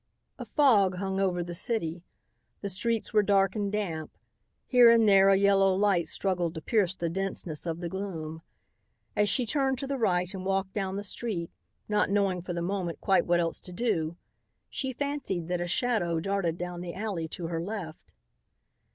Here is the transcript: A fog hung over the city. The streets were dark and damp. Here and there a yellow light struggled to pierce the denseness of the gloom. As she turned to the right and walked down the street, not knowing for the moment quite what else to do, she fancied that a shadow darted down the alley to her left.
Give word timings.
A 0.39 0.45
fog 0.45 0.95
hung 0.95 1.19
over 1.19 1.43
the 1.43 1.53
city. 1.53 2.03
The 2.61 2.69
streets 2.69 3.13
were 3.13 3.21
dark 3.21 3.55
and 3.55 3.71
damp. 3.71 4.09
Here 4.65 4.89
and 4.89 5.07
there 5.07 5.29
a 5.29 5.35
yellow 5.37 5.75
light 5.75 6.07
struggled 6.07 6.55
to 6.55 6.61
pierce 6.63 6.95
the 6.95 7.07
denseness 7.07 7.67
of 7.67 7.81
the 7.81 7.87
gloom. 7.87 8.41
As 9.15 9.29
she 9.29 9.45
turned 9.45 9.77
to 9.77 9.85
the 9.85 9.99
right 9.99 10.33
and 10.33 10.43
walked 10.43 10.73
down 10.73 10.95
the 10.95 11.03
street, 11.03 11.51
not 11.87 12.09
knowing 12.09 12.41
for 12.41 12.53
the 12.53 12.63
moment 12.63 12.99
quite 12.99 13.27
what 13.27 13.39
else 13.39 13.59
to 13.59 13.71
do, 13.71 14.17
she 14.71 14.91
fancied 14.91 15.47
that 15.49 15.61
a 15.61 15.67
shadow 15.67 16.19
darted 16.19 16.57
down 16.57 16.81
the 16.81 16.95
alley 16.95 17.27
to 17.27 17.45
her 17.49 17.61
left. 17.61 18.11